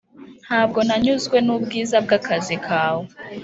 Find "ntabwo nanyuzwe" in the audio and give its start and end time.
0.45-1.37